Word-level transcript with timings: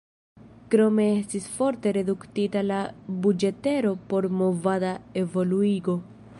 Krome 0.75 1.03
estis 1.17 1.49
forte 1.57 1.91
reduktita 1.97 2.63
la 2.71 2.79
buĝetero 3.27 3.95
por 4.13 4.29
"movada 4.41 4.99
evoluigo". 5.25 6.01